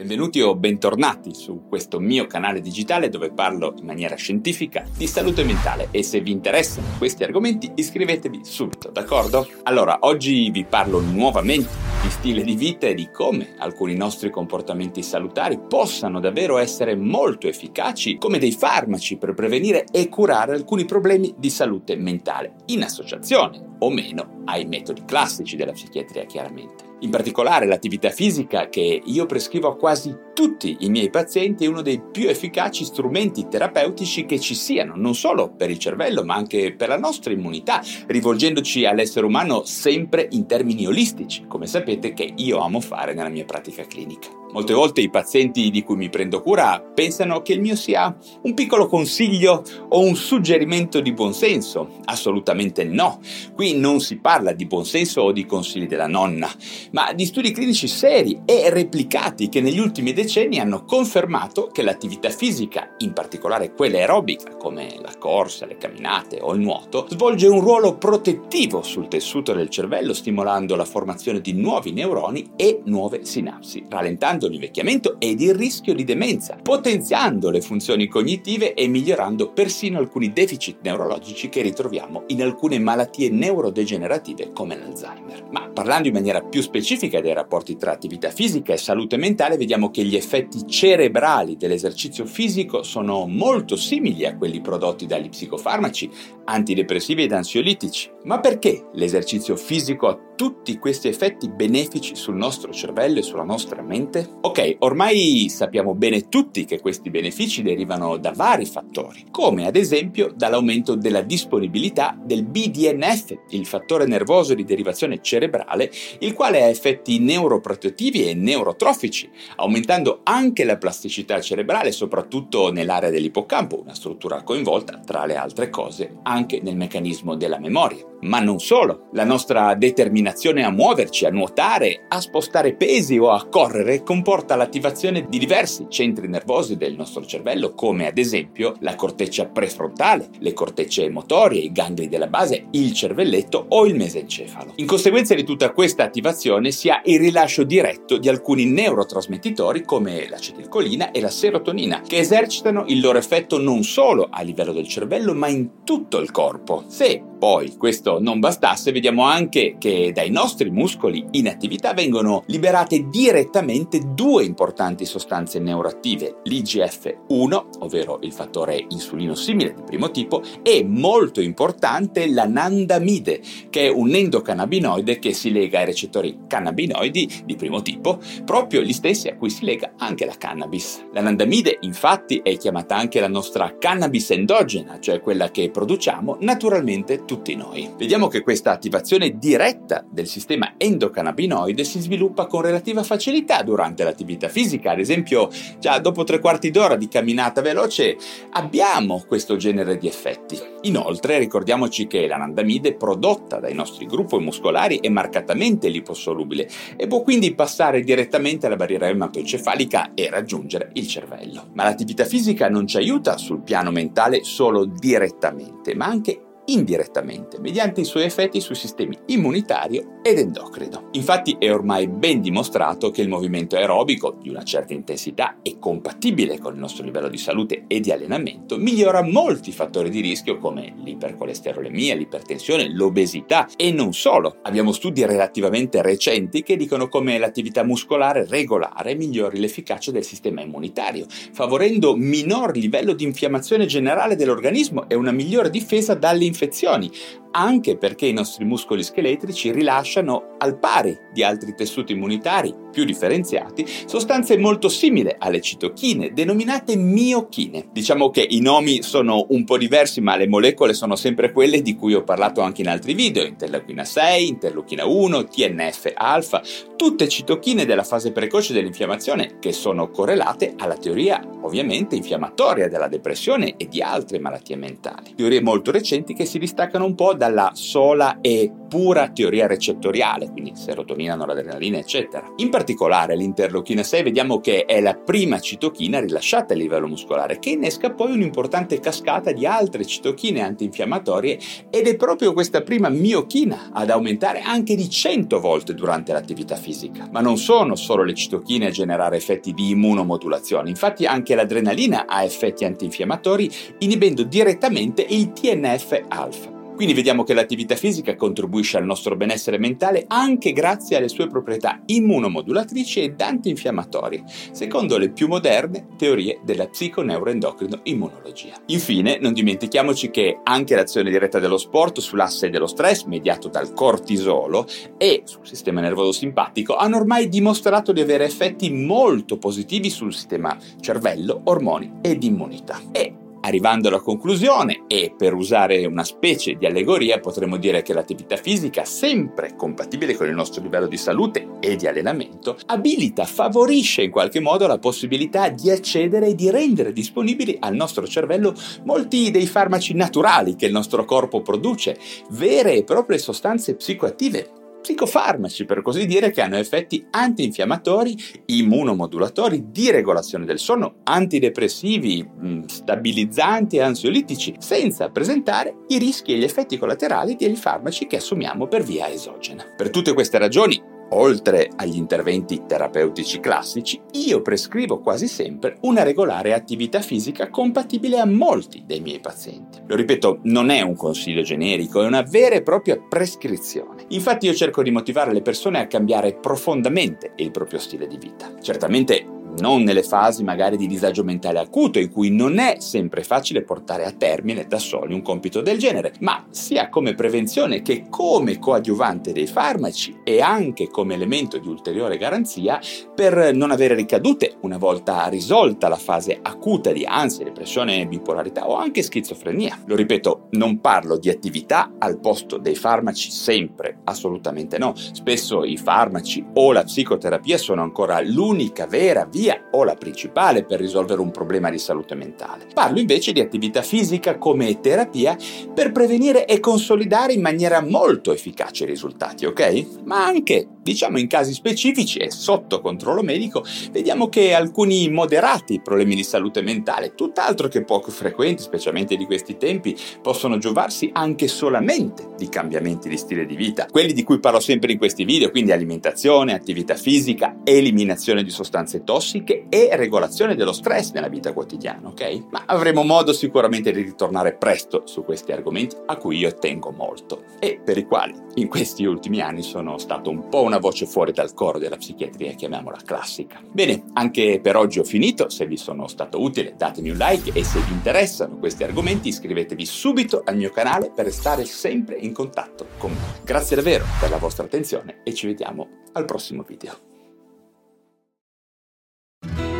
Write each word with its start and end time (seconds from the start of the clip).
Benvenuti 0.00 0.40
o 0.40 0.54
bentornati 0.54 1.34
su 1.34 1.64
questo 1.68 2.00
mio 2.00 2.26
canale 2.26 2.62
digitale 2.62 3.10
dove 3.10 3.32
parlo 3.32 3.74
in 3.76 3.84
maniera 3.84 4.16
scientifica 4.16 4.82
di 4.96 5.06
salute 5.06 5.44
mentale 5.44 5.88
e 5.90 6.02
se 6.02 6.22
vi 6.22 6.30
interessano 6.30 6.86
questi 6.96 7.22
argomenti 7.22 7.70
iscrivetevi 7.74 8.40
subito, 8.42 8.88
d'accordo? 8.88 9.46
Allora, 9.64 9.98
oggi 10.00 10.48
vi 10.48 10.64
parlo 10.64 11.00
nuovamente 11.00 11.68
di 12.00 12.08
stile 12.08 12.42
di 12.42 12.54
vita 12.54 12.86
e 12.86 12.94
di 12.94 13.10
come 13.12 13.56
alcuni 13.58 13.94
nostri 13.94 14.30
comportamenti 14.30 15.02
salutari 15.02 15.60
possano 15.68 16.18
davvero 16.18 16.56
essere 16.56 16.96
molto 16.96 17.46
efficaci 17.46 18.16
come 18.16 18.38
dei 18.38 18.52
farmaci 18.52 19.18
per 19.18 19.34
prevenire 19.34 19.84
e 19.92 20.08
curare 20.08 20.54
alcuni 20.54 20.86
problemi 20.86 21.34
di 21.36 21.50
salute 21.50 21.94
mentale, 21.96 22.54
in 22.68 22.84
associazione 22.84 23.76
o 23.80 23.90
meno 23.90 24.39
ai 24.50 24.66
metodi 24.66 25.04
classici 25.04 25.56
della 25.56 25.72
psichiatria 25.72 26.24
chiaramente. 26.24 26.88
In 27.02 27.08
particolare 27.08 27.64
l'attività 27.64 28.10
fisica 28.10 28.68
che 28.68 29.00
io 29.02 29.24
prescrivo 29.24 29.68
a 29.68 29.76
quasi 29.76 30.14
tutti 30.34 30.76
i 30.80 30.90
miei 30.90 31.08
pazienti 31.08 31.64
è 31.64 31.68
uno 31.68 31.80
dei 31.80 31.98
più 31.98 32.28
efficaci 32.28 32.84
strumenti 32.84 33.48
terapeutici 33.48 34.26
che 34.26 34.38
ci 34.38 34.54
siano, 34.54 34.94
non 34.96 35.14
solo 35.14 35.50
per 35.50 35.70
il 35.70 35.78
cervello 35.78 36.24
ma 36.24 36.34
anche 36.34 36.74
per 36.74 36.88
la 36.88 36.98
nostra 36.98 37.32
immunità, 37.32 37.82
rivolgendoci 38.06 38.84
all'essere 38.84 39.24
umano 39.24 39.64
sempre 39.64 40.28
in 40.32 40.46
termini 40.46 40.86
olistici, 40.86 41.46
come 41.48 41.66
sapete 41.66 42.12
che 42.12 42.34
io 42.36 42.58
amo 42.58 42.80
fare 42.80 43.14
nella 43.14 43.30
mia 43.30 43.46
pratica 43.46 43.86
clinica. 43.86 44.40
Molte 44.52 44.74
volte 44.74 45.00
i 45.00 45.10
pazienti 45.10 45.70
di 45.70 45.84
cui 45.84 45.94
mi 45.94 46.10
prendo 46.10 46.42
cura 46.42 46.80
pensano 46.80 47.40
che 47.40 47.52
il 47.52 47.60
mio 47.60 47.76
sia 47.76 48.16
un 48.42 48.52
piccolo 48.52 48.88
consiglio 48.88 49.62
o 49.90 50.00
un 50.00 50.16
suggerimento 50.16 51.00
di 51.00 51.12
buonsenso. 51.12 51.98
Assolutamente 52.06 52.82
no. 52.82 53.20
Qui 53.54 53.78
non 53.78 54.00
si 54.00 54.18
parla 54.18 54.39
di 54.52 54.66
buonsenso 54.66 55.20
o 55.20 55.32
di 55.32 55.46
consigli 55.46 55.86
della 55.86 56.06
nonna, 56.06 56.50
ma 56.92 57.12
di 57.12 57.26
studi 57.26 57.52
clinici 57.52 57.86
seri 57.86 58.40
e 58.44 58.70
replicati 58.70 59.48
che 59.48 59.60
negli 59.60 59.78
ultimi 59.78 60.12
decenni 60.12 60.58
hanno 60.58 60.84
confermato 60.84 61.68
che 61.68 61.82
l'attività 61.82 62.30
fisica, 62.30 62.94
in 62.98 63.12
particolare 63.12 63.72
quella 63.72 63.98
aerobica 63.98 64.56
come 64.56 64.96
la 65.00 65.14
corsa, 65.18 65.66
le 65.66 65.76
camminate 65.76 66.38
o 66.40 66.54
il 66.54 66.60
nuoto, 66.60 67.06
svolge 67.10 67.46
un 67.46 67.60
ruolo 67.60 67.96
protettivo 67.96 68.82
sul 68.82 69.08
tessuto 69.08 69.52
del 69.52 69.68
cervello 69.68 70.14
stimolando 70.14 70.76
la 70.76 70.84
formazione 70.84 71.40
di 71.40 71.52
nuovi 71.52 71.92
neuroni 71.92 72.52
e 72.56 72.80
nuove 72.84 73.24
sinapsi, 73.24 73.84
rallentando 73.88 74.48
l'invecchiamento 74.48 75.16
ed 75.18 75.40
il 75.40 75.54
rischio 75.54 75.94
di 75.94 76.04
demenza, 76.04 76.56
potenziando 76.62 77.50
le 77.50 77.60
funzioni 77.60 78.08
cognitive 78.08 78.74
e 78.74 78.88
migliorando 78.88 79.52
persino 79.52 79.98
alcuni 79.98 80.32
deficit 80.32 80.78
neurologici 80.82 81.48
che 81.48 81.62
ritroviamo 81.62 82.24
in 82.28 82.42
alcune 82.42 82.78
malattie 82.78 83.30
neurodegenerative 83.30 84.19
come 84.52 84.76
l'Alzheimer. 84.76 85.46
Ma 85.50 85.68
parlando 85.68 86.08
in 86.08 86.14
maniera 86.14 86.42
più 86.42 86.60
specifica 86.62 87.20
dei 87.20 87.32
rapporti 87.32 87.76
tra 87.76 87.92
attività 87.92 88.30
fisica 88.30 88.72
e 88.72 88.76
salute 88.76 89.16
mentale, 89.16 89.56
vediamo 89.56 89.90
che 89.90 90.04
gli 90.04 90.16
effetti 90.16 90.66
cerebrali 90.66 91.56
dell'esercizio 91.56 92.26
fisico 92.26 92.82
sono 92.82 93.26
molto 93.26 93.76
simili 93.76 94.26
a 94.26 94.36
quelli 94.36 94.60
prodotti 94.60 95.06
dagli 95.06 95.28
psicofarmaci, 95.28 96.10
antidepressivi 96.44 97.24
ed 97.24 97.32
ansiolitici. 97.32 98.10
Ma 98.24 98.40
perché 98.40 98.88
l'esercizio 98.92 99.56
fisico 99.56 100.08
ha 100.08 100.18
tutti 100.40 100.78
questi 100.78 101.08
effetti 101.08 101.50
benefici 101.50 102.14
sul 102.16 102.34
nostro 102.34 102.72
cervello 102.72 103.18
e 103.18 103.22
sulla 103.22 103.42
nostra 103.42 103.82
mente? 103.82 104.26
Ok, 104.40 104.76
ormai 104.78 105.48
sappiamo 105.50 105.94
bene 105.94 106.28
tutti 106.28 106.64
che 106.64 106.80
questi 106.80 107.10
benefici 107.10 107.62
derivano 107.62 108.16
da 108.16 108.32
vari 108.34 108.64
fattori, 108.64 109.26
come 109.30 109.66
ad 109.66 109.76
esempio 109.76 110.32
dall'aumento 110.34 110.94
della 110.94 111.20
disponibilità 111.20 112.18
del 112.18 112.44
BDNF, 112.44 113.34
il 113.50 113.66
fattore 113.66 114.06
nervoso 114.10 114.54
di 114.54 114.64
derivazione 114.64 115.22
cerebrale, 115.22 115.90
il 116.18 116.34
quale 116.34 116.62
ha 116.62 116.66
effetti 116.66 117.18
neuroprotettivi 117.20 118.28
e 118.28 118.34
neurotrofici, 118.34 119.30
aumentando 119.56 120.20
anche 120.24 120.64
la 120.64 120.76
plasticità 120.76 121.40
cerebrale, 121.40 121.92
soprattutto 121.92 122.70
nell'area 122.72 123.10
dell'ippocampo, 123.10 123.80
una 123.80 123.94
struttura 123.94 124.42
coinvolta, 124.42 124.98
tra 124.98 125.24
le 125.24 125.36
altre 125.36 125.70
cose, 125.70 126.18
anche 126.24 126.60
nel 126.60 126.76
meccanismo 126.76 127.36
della 127.36 127.58
memoria. 127.58 128.09
Ma 128.22 128.40
non 128.40 128.58
solo, 128.58 129.08
la 129.12 129.24
nostra 129.24 129.74
determinazione 129.74 130.62
a 130.62 130.70
muoverci, 130.70 131.24
a 131.24 131.30
nuotare, 131.30 132.04
a 132.08 132.20
spostare 132.20 132.74
pesi 132.74 133.16
o 133.18 133.30
a 133.30 133.46
correre 133.46 134.02
comporta 134.02 134.56
l'attivazione 134.56 135.26
di 135.28 135.38
diversi 135.38 135.86
centri 135.88 136.28
nervosi 136.28 136.76
del 136.76 136.96
nostro 136.96 137.24
cervello, 137.24 137.72
come 137.74 138.06
ad 138.06 138.18
esempio 138.18 138.74
la 138.80 138.94
corteccia 138.94 139.46
prefrontale, 139.46 140.28
le 140.38 140.52
cortecce 140.52 141.08
motorie, 141.08 141.62
i 141.62 141.72
gangli 141.72 142.08
della 142.08 142.26
base, 142.26 142.66
il 142.72 142.92
cervelletto 142.92 143.66
o 143.68 143.86
il 143.86 143.94
mesencefalo. 143.94 144.72
In 144.76 144.86
conseguenza 144.86 145.34
di 145.34 145.44
tutta 145.44 145.72
questa 145.72 146.04
attivazione 146.04 146.70
si 146.70 146.90
ha 146.90 147.00
il 147.04 147.18
rilascio 147.18 147.64
diretto 147.64 148.18
di 148.18 148.28
alcuni 148.28 148.66
neurotrasmettitori 148.66 149.82
come 149.82 150.28
l'acetilcolina 150.28 151.10
e 151.10 151.20
la 151.20 151.30
serotonina, 151.30 152.02
che 152.06 152.18
esercitano 152.18 152.84
il 152.88 153.00
loro 153.00 153.18
effetto 153.18 153.58
non 153.58 153.82
solo 153.82 154.28
a 154.30 154.42
livello 154.42 154.72
del 154.72 154.88
cervello, 154.88 155.34
ma 155.34 155.48
in 155.48 155.84
tutto 155.84 156.18
il 156.18 156.30
corpo. 156.30 156.84
Se 156.86 157.22
poi 157.38 157.76
questo 157.76 158.09
non 158.18 158.40
bastasse, 158.40 158.92
vediamo 158.92 159.24
anche 159.24 159.76
che 159.78 160.10
dai 160.12 160.30
nostri 160.30 160.70
muscoli 160.70 161.24
in 161.32 161.48
attività 161.48 161.92
vengono 161.94 162.42
liberate 162.46 163.08
direttamente 163.08 164.00
due 164.14 164.44
importanti 164.44 165.04
sostanze 165.04 165.58
neuroattive, 165.58 166.40
l'IGF-1, 166.44 167.64
ovvero 167.80 168.18
il 168.22 168.32
fattore 168.32 168.84
insulino 168.88 169.34
simile 169.34 169.74
di 169.74 169.82
primo 169.82 170.10
tipo, 170.10 170.42
e 170.62 170.84
molto 170.84 171.40
importante 171.40 172.28
l'anandamide, 172.28 173.40
che 173.70 173.86
è 173.86 173.88
un 173.90 174.14
endocannabinoide 174.14 175.18
che 175.18 175.32
si 175.32 175.52
lega 175.52 175.78
ai 175.78 175.86
recettori 175.86 176.40
cannabinoidi 176.46 177.42
di 177.44 177.56
primo 177.56 177.82
tipo, 177.82 178.18
proprio 178.44 178.82
gli 178.82 178.92
stessi 178.92 179.28
a 179.28 179.36
cui 179.36 179.50
si 179.50 179.64
lega 179.64 179.92
anche 179.98 180.24
la 180.24 180.34
cannabis. 180.36 181.04
L'anandamide, 181.12 181.78
infatti, 181.80 182.40
è 182.42 182.56
chiamata 182.56 182.96
anche 182.96 183.20
la 183.20 183.28
nostra 183.28 183.76
cannabis 183.78 184.30
endogena, 184.30 184.98
cioè 185.00 185.20
quella 185.20 185.50
che 185.50 185.70
produciamo 185.70 186.38
naturalmente 186.40 187.24
tutti 187.24 187.54
noi. 187.54 187.90
Vediamo 188.00 188.28
che 188.28 188.40
questa 188.40 188.72
attivazione 188.72 189.36
diretta 189.36 190.02
del 190.10 190.26
sistema 190.26 190.72
endocannabinoide 190.78 191.84
si 191.84 192.00
sviluppa 192.00 192.46
con 192.46 192.62
relativa 192.62 193.02
facilità 193.02 193.62
durante 193.62 194.04
l'attività 194.04 194.48
fisica, 194.48 194.92
ad 194.92 195.00
esempio 195.00 195.50
già 195.78 195.98
dopo 195.98 196.24
tre 196.24 196.38
quarti 196.38 196.70
d'ora 196.70 196.96
di 196.96 197.08
camminata 197.08 197.60
veloce 197.60 198.16
abbiamo 198.52 199.22
questo 199.28 199.56
genere 199.56 199.98
di 199.98 200.08
effetti. 200.08 200.58
Inoltre 200.84 201.38
ricordiamoci 201.38 202.06
che 202.06 202.26
l'anandamide 202.26 202.94
prodotta 202.94 203.60
dai 203.60 203.74
nostri 203.74 204.06
gruppi 204.06 204.38
muscolari 204.38 205.00
è 205.00 205.10
marcatamente 205.10 205.88
liposolubile 205.90 206.70
e 206.96 207.06
può 207.06 207.20
quindi 207.20 207.54
passare 207.54 208.00
direttamente 208.00 208.64
alla 208.64 208.76
barriera 208.76 209.08
ematoencefalica 209.08 210.14
e 210.14 210.30
raggiungere 210.30 210.88
il 210.94 211.06
cervello. 211.06 211.68
Ma 211.74 211.84
l'attività 211.84 212.24
fisica 212.24 212.70
non 212.70 212.86
ci 212.86 212.96
aiuta 212.96 213.36
sul 213.36 213.60
piano 213.60 213.90
mentale 213.90 214.42
solo 214.42 214.86
direttamente, 214.86 215.94
ma 215.94 216.06
anche 216.06 216.44
indirettamente 216.72 217.58
mediante 217.60 218.00
i 218.00 218.04
suoi 218.04 218.24
effetti 218.24 218.60
sui 218.60 218.74
sistemi 218.74 219.16
immunitario 219.26 220.18
ed 220.22 220.38
endocrino. 220.38 221.08
Infatti 221.12 221.56
è 221.58 221.72
ormai 221.72 222.06
ben 222.08 222.40
dimostrato 222.40 223.10
che 223.10 223.22
il 223.22 223.28
movimento 223.28 223.76
aerobico 223.76 224.36
di 224.40 224.48
una 224.48 224.62
certa 224.62 224.92
intensità 224.92 225.58
e 225.62 225.78
compatibile 225.78 226.58
con 226.58 226.74
il 226.74 226.80
nostro 226.80 227.04
livello 227.04 227.28
di 227.28 227.38
salute 227.38 227.84
e 227.86 228.00
di 228.00 228.12
allenamento 228.12 228.76
migliora 228.76 229.22
molti 229.22 229.72
fattori 229.72 230.10
di 230.10 230.20
rischio 230.20 230.58
come 230.58 230.94
l'ipercolesterolemia, 231.02 232.14
l'ipertensione, 232.14 232.92
l'obesità 232.92 233.68
e 233.76 233.92
non 233.92 234.12
solo. 234.12 234.58
Abbiamo 234.62 234.92
studi 234.92 235.24
relativamente 235.24 236.02
recenti 236.02 236.62
che 236.62 236.76
dicono 236.76 237.08
come 237.08 237.38
l'attività 237.38 237.82
muscolare 237.82 238.46
regolare 238.46 239.14
migliori 239.14 239.58
l'efficacia 239.58 240.10
del 240.10 240.24
sistema 240.24 240.60
immunitario, 240.60 241.26
favorendo 241.52 242.14
minor 242.16 242.76
livello 242.76 243.12
di 243.12 243.24
infiammazione 243.24 243.86
generale 243.86 244.36
dell'organismo 244.36 245.08
e 245.08 245.14
una 245.14 245.32
migliore 245.32 245.70
difesa 245.70 246.14
dalle 246.14 246.44
infezioni, 246.44 246.58
infezioni 246.60 247.10
anche 247.52 247.96
perché 247.96 248.26
i 248.26 248.32
nostri 248.32 248.64
muscoli 248.64 249.02
scheletrici 249.02 249.72
rilasciano 249.72 250.56
al 250.58 250.78
pari 250.78 251.16
di 251.32 251.42
altri 251.42 251.74
tessuti 251.74 252.12
immunitari 252.12 252.74
più 252.90 253.04
differenziati 253.04 253.86
sostanze 254.06 254.58
molto 254.58 254.88
simili 254.88 255.34
alle 255.38 255.60
citochine, 255.60 256.32
denominate 256.32 256.96
miochine. 256.96 257.88
Diciamo 257.92 258.30
che 258.30 258.46
i 258.48 258.60
nomi 258.60 259.02
sono 259.02 259.46
un 259.50 259.64
po' 259.64 259.78
diversi, 259.78 260.20
ma 260.20 260.36
le 260.36 260.48
molecole 260.48 260.92
sono 260.92 261.16
sempre 261.16 261.52
quelle 261.52 261.82
di 261.82 261.94
cui 261.94 262.14
ho 262.14 262.24
parlato 262.24 262.60
anche 262.60 262.82
in 262.82 262.88
altri 262.88 263.14
video, 263.14 263.44
interleuchina 263.44 264.04
6, 264.04 264.48
interleuchina 264.48 265.06
1, 265.06 265.44
TNF-alfa, 265.44 266.62
tutte 266.96 267.28
citochine 267.28 267.86
della 267.86 268.04
fase 268.04 268.32
precoce 268.32 268.72
dell'infiammazione 268.72 269.58
che 269.58 269.72
sono 269.72 270.10
correlate 270.10 270.74
alla 270.76 270.96
teoria 270.96 271.42
ovviamente 271.62 272.16
infiammatoria 272.16 272.88
della 272.88 273.08
depressione 273.08 273.74
e 273.76 273.86
di 273.88 274.00
altre 274.02 274.38
malattie 274.38 274.76
mentali. 274.76 275.34
Teorie 275.34 275.60
molto 275.60 275.90
recenti 275.90 276.34
che 276.34 276.44
si 276.44 276.58
distaccano 276.58 277.04
un 277.04 277.14
po' 277.14 277.34
dalla 277.40 277.70
sola 277.72 278.42
e 278.42 278.70
pura 278.86 279.30
teoria 279.30 279.66
recettoriale, 279.66 280.50
quindi 280.50 280.72
serotonina, 280.74 281.36
noradrenalina, 281.36 281.96
eccetera. 281.96 282.52
In 282.56 282.68
particolare 282.68 283.34
l'interleuchina 283.34 284.02
6 284.02 284.22
vediamo 284.24 284.60
che 284.60 284.84
è 284.84 285.00
la 285.00 285.14
prima 285.14 285.58
citochina 285.58 286.20
rilasciata 286.20 286.74
a 286.74 286.76
livello 286.76 287.06
muscolare, 287.06 287.58
che 287.58 287.70
innesca 287.70 288.12
poi 288.12 288.32
un'importante 288.32 289.00
cascata 289.00 289.52
di 289.52 289.64
altre 289.64 290.04
citochine 290.04 290.60
antinfiammatorie 290.60 291.58
ed 291.88 292.08
è 292.08 292.16
proprio 292.16 292.52
questa 292.52 292.82
prima 292.82 293.08
miochina 293.08 293.88
ad 293.90 294.10
aumentare 294.10 294.60
anche 294.60 294.94
di 294.94 295.08
100 295.08 295.60
volte 295.60 295.94
durante 295.94 296.34
l'attività 296.34 296.74
fisica. 296.74 297.26
Ma 297.32 297.40
non 297.40 297.56
sono 297.56 297.94
solo 297.94 298.22
le 298.22 298.34
citochine 298.34 298.88
a 298.88 298.90
generare 298.90 299.36
effetti 299.36 299.72
di 299.72 299.90
immunomodulazione, 299.90 300.90
infatti 300.90 301.24
anche 301.24 301.54
l'adrenalina 301.54 302.26
ha 302.26 302.42
effetti 302.44 302.84
antinfiammatori 302.84 303.70
inibendo 304.00 304.42
direttamente 304.42 305.24
il 305.26 305.52
TNF-alfa. 305.52 306.79
Quindi 306.94 307.14
vediamo 307.14 307.44
che 307.44 307.54
l'attività 307.54 307.96
fisica 307.96 308.36
contribuisce 308.36 308.98
al 308.98 309.06
nostro 309.06 309.34
benessere 309.34 309.78
mentale 309.78 310.24
anche 310.28 310.72
grazie 310.72 311.16
alle 311.16 311.28
sue 311.28 311.46
proprietà 311.46 312.02
immunomodulatrici 312.04 313.20
ed 313.20 313.40
antinfiammatorie, 313.40 314.44
secondo 314.72 315.16
le 315.16 315.30
più 315.30 315.48
moderne 315.48 316.08
teorie 316.16 316.60
della 316.62 316.88
psiconeuroendocrino 316.88 318.00
immunologia. 318.02 318.74
Infine, 318.86 319.38
non 319.38 319.54
dimentichiamoci 319.54 320.30
che 320.30 320.60
anche 320.62 320.94
l'azione 320.94 321.30
diretta 321.30 321.58
dello 321.58 321.78
sport 321.78 322.20
sull'asse 322.20 322.68
dello 322.68 322.86
stress 322.86 323.24
mediato 323.24 323.68
dal 323.68 323.94
cortisolo 323.94 324.86
e 325.16 325.42
sul 325.44 325.66
sistema 325.66 326.00
nervoso 326.00 326.32
simpatico 326.32 326.96
hanno 326.96 327.16
ormai 327.16 327.48
dimostrato 327.48 328.12
di 328.12 328.20
avere 328.20 328.44
effetti 328.44 328.90
molto 328.90 329.56
positivi 329.56 330.10
sul 330.10 330.34
sistema 330.34 330.76
cervello, 331.00 331.62
ormoni 331.64 332.18
ed 332.20 332.42
immunità. 332.42 333.00
E 333.12 333.39
Arrivando 333.62 334.08
alla 334.08 334.20
conclusione, 334.20 335.04
e 335.06 335.34
per 335.36 335.52
usare 335.52 336.06
una 336.06 336.24
specie 336.24 336.74
di 336.74 336.86
allegoria, 336.86 337.40
potremmo 337.40 337.76
dire 337.76 338.00
che 338.02 338.14
l'attività 338.14 338.56
fisica, 338.56 339.04
sempre 339.04 339.74
compatibile 339.76 340.34
con 340.34 340.48
il 340.48 340.54
nostro 340.54 340.82
livello 340.82 341.06
di 341.06 341.18
salute 341.18 341.68
e 341.80 341.96
di 341.96 342.06
allenamento, 342.06 342.78
abilita, 342.86 343.44
favorisce 343.44 344.22
in 344.22 344.30
qualche 344.30 344.60
modo 344.60 344.86
la 344.86 344.98
possibilità 344.98 345.68
di 345.68 345.90
accedere 345.90 346.48
e 346.48 346.54
di 346.54 346.70
rendere 346.70 347.12
disponibili 347.12 347.76
al 347.80 347.94
nostro 347.94 348.26
cervello 348.26 348.74
molti 349.04 349.50
dei 349.50 349.66
farmaci 349.66 350.14
naturali 350.14 350.74
che 350.74 350.86
il 350.86 350.92
nostro 350.92 351.24
corpo 351.26 351.60
produce, 351.60 352.18
vere 352.50 352.94
e 352.94 353.04
proprie 353.04 353.38
sostanze 353.38 353.94
psicoattive 353.94 354.79
psicofarmaci, 355.00 355.84
per 355.84 356.02
così 356.02 356.26
dire, 356.26 356.50
che 356.50 356.60
hanno 356.60 356.76
effetti 356.76 357.26
antinfiammatori, 357.30 358.36
immunomodulatori, 358.66 359.86
di 359.90 360.10
regolazione 360.10 360.64
del 360.64 360.78
sonno, 360.78 361.16
antidepressivi, 361.24 362.46
mm, 362.46 362.84
stabilizzanti 362.84 363.96
e 363.96 364.02
ansiolitici, 364.02 364.74
senza 364.78 365.30
presentare 365.30 365.94
i 366.08 366.18
rischi 366.18 366.52
e 366.52 366.58
gli 366.58 366.64
effetti 366.64 366.98
collaterali 366.98 367.56
degli 367.56 367.76
farmaci 367.76 368.26
che 368.26 368.36
assumiamo 368.36 368.86
per 368.86 369.02
via 369.02 369.28
esogena. 369.28 369.84
Per 369.96 370.10
tutte 370.10 370.32
queste 370.32 370.58
ragioni, 370.58 371.09
Oltre 371.32 371.90
agli 371.96 372.16
interventi 372.16 372.82
terapeutici 372.86 373.60
classici, 373.60 374.20
io 374.32 374.62
prescrivo 374.62 375.20
quasi 375.20 375.46
sempre 375.46 375.96
una 376.02 376.22
regolare 376.22 376.72
attività 376.74 377.20
fisica 377.20 377.68
compatibile 377.68 378.40
a 378.40 378.46
molti 378.46 379.04
dei 379.06 379.20
miei 379.20 379.38
pazienti. 379.38 380.00
Lo 380.06 380.16
ripeto, 380.16 380.60
non 380.64 380.90
è 380.90 381.02
un 381.02 381.14
consiglio 381.14 381.62
generico, 381.62 382.22
è 382.22 382.26
una 382.26 382.42
vera 382.42 382.74
e 382.74 382.82
propria 382.82 383.16
prescrizione. 383.16 384.24
Infatti 384.28 384.66
io 384.66 384.74
cerco 384.74 385.02
di 385.02 385.10
motivare 385.10 385.52
le 385.52 385.62
persone 385.62 386.00
a 386.00 386.06
cambiare 386.06 386.54
profondamente 386.54 387.52
il 387.56 387.70
proprio 387.70 388.00
stile 388.00 388.26
di 388.26 388.36
vita. 388.36 388.72
Certamente 388.80 389.58
non 389.80 390.02
nelle 390.02 390.22
fasi 390.22 390.62
magari 390.62 390.96
di 390.96 391.06
disagio 391.06 391.42
mentale 391.42 391.78
acuto 391.78 392.18
in 392.18 392.30
cui 392.30 392.50
non 392.50 392.78
è 392.78 392.96
sempre 392.98 393.42
facile 393.42 393.82
portare 393.82 394.24
a 394.24 394.32
termine 394.32 394.86
da 394.86 394.98
soli 394.98 395.34
un 395.34 395.42
compito 395.42 395.80
del 395.80 395.98
genere, 395.98 396.34
ma 396.40 396.66
sia 396.70 397.08
come 397.08 397.34
prevenzione 397.34 398.02
che 398.02 398.26
come 398.28 398.78
coadiuvante 398.78 399.52
dei 399.52 399.66
farmaci 399.66 400.40
e 400.44 400.60
anche 400.60 401.08
come 401.08 401.34
elemento 401.34 401.78
di 401.78 401.88
ulteriore 401.88 402.36
garanzia 402.36 403.00
per 403.34 403.74
non 403.74 403.90
avere 403.90 404.14
ricadute 404.14 404.76
una 404.82 404.98
volta 404.98 405.46
risolta 405.48 406.08
la 406.08 406.16
fase 406.16 406.58
acuta 406.60 407.12
di 407.12 407.24
ansia, 407.24 407.64
depressione, 407.64 408.26
bipolarità 408.26 408.88
o 408.88 408.96
anche 408.96 409.22
schizofrenia. 409.22 410.02
Lo 410.06 410.16
ripeto, 410.16 410.68
non 410.70 411.00
parlo 411.00 411.38
di 411.38 411.48
attività 411.48 412.14
al 412.18 412.38
posto 412.38 412.76
dei 412.76 412.94
farmaci 412.94 413.50
sempre, 413.50 414.20
assolutamente 414.24 414.98
no. 414.98 415.14
Spesso 415.14 415.84
i 415.84 415.96
farmaci 415.96 416.64
o 416.74 416.92
la 416.92 417.04
psicoterapia 417.04 417.78
sono 417.78 418.02
ancora 418.02 418.40
l'unica 418.40 419.06
vera 419.06 419.46
via 419.46 419.69
via 419.70 419.88
o 419.92 420.04
la 420.04 420.14
principale 420.14 420.84
per 420.84 420.98
risolvere 420.98 421.40
un 421.40 421.50
problema 421.50 421.90
di 421.90 421.98
salute 421.98 422.34
mentale. 422.34 422.86
Parlo 422.92 423.20
invece 423.20 423.52
di 423.52 423.60
attività 423.60 424.02
fisica 424.02 424.58
come 424.58 425.00
terapia 425.00 425.56
per 425.94 426.12
prevenire 426.12 426.66
e 426.66 426.80
consolidare 426.80 427.52
in 427.52 427.60
maniera 427.60 428.00
molto 428.00 428.52
efficace 428.52 429.04
i 429.04 429.06
risultati, 429.06 429.66
ok? 429.66 430.24
Ma 430.24 430.44
anche, 430.44 430.86
diciamo 431.02 431.38
in 431.38 431.46
casi 431.46 431.72
specifici 431.72 432.38
e 432.38 432.50
sotto 432.50 433.00
controllo 433.00 433.42
medico, 433.42 433.84
vediamo 434.10 434.48
che 434.48 434.74
alcuni 434.74 435.28
moderati 435.28 436.00
problemi 436.02 436.34
di 436.34 436.42
salute 436.42 436.82
mentale, 436.82 437.34
tutt'altro 437.34 437.88
che 437.88 438.04
poco 438.04 438.30
frequenti, 438.30 438.82
specialmente 438.82 439.36
di 439.36 439.44
questi 439.44 439.76
tempi, 439.76 440.16
possono 440.42 440.78
giovarsi 440.78 441.30
anche 441.32 441.68
solamente 441.68 442.48
di 442.56 442.68
cambiamenti 442.68 443.28
di 443.28 443.36
stile 443.36 443.66
di 443.66 443.76
vita, 443.76 444.06
quelli 444.10 444.32
di 444.32 444.42
cui 444.42 444.60
parlo 444.60 444.80
sempre 444.80 445.12
in 445.12 445.18
questi 445.18 445.44
video, 445.44 445.70
quindi 445.70 445.92
alimentazione, 445.92 446.74
attività 446.74 447.14
fisica, 447.14 447.80
eliminazione 447.84 448.62
di 448.62 448.70
sostanze 448.70 449.24
tossiche, 449.24 449.59
tossiche 449.60 449.86
e 449.88 450.08
regolazione 450.16 450.74
dello 450.74 450.92
stress 450.92 451.32
nella 451.32 451.48
vita 451.48 451.72
quotidiana, 451.72 452.28
ok? 452.28 452.64
Ma 452.70 452.82
avremo 452.86 453.22
modo 453.22 453.52
sicuramente 453.52 454.12
di 454.12 454.22
ritornare 454.22 454.74
presto 454.74 455.22
su 455.26 455.44
questi 455.44 455.72
argomenti 455.72 456.16
a 456.26 456.36
cui 456.36 456.58
io 456.58 456.74
tengo 456.74 457.10
molto 457.10 457.64
e 457.78 458.00
per 458.02 458.18
i 458.18 458.24
quali 458.24 458.54
in 458.74 458.88
questi 458.88 459.24
ultimi 459.24 459.60
anni 459.60 459.82
sono 459.82 460.18
stato 460.18 460.50
un 460.50 460.68
po' 460.68 460.82
una 460.82 460.98
voce 460.98 461.26
fuori 461.26 461.52
dal 461.52 461.74
coro 461.74 461.98
della 461.98 462.16
psichiatria, 462.16 462.72
chiamiamola 462.72 463.18
classica. 463.24 463.80
Bene, 463.90 464.24
anche 464.34 464.80
per 464.80 464.96
oggi 464.96 465.18
ho 465.18 465.24
finito, 465.24 465.68
se 465.68 465.86
vi 465.86 465.96
sono 465.96 466.26
stato 466.28 466.60
utile 466.60 466.94
datemi 466.96 467.30
un 467.30 467.36
like 467.36 467.72
e 467.72 467.84
se 467.84 468.00
vi 468.00 468.12
interessano 468.12 468.78
questi 468.78 469.04
argomenti 469.04 469.48
iscrivetevi 469.48 470.04
subito 470.04 470.62
al 470.64 470.76
mio 470.76 470.90
canale 470.90 471.32
per 471.34 471.44
restare 471.44 471.84
sempre 471.84 472.36
in 472.36 472.52
contatto 472.52 473.06
con 473.18 473.32
me. 473.32 473.60
Grazie 473.64 473.96
davvero 473.96 474.24
per 474.40 474.50
la 474.50 474.58
vostra 474.58 474.84
attenzione 474.84 475.40
e 475.44 475.54
ci 475.54 475.66
vediamo 475.66 476.08
al 476.32 476.44
prossimo 476.44 476.84
video. 476.86 477.29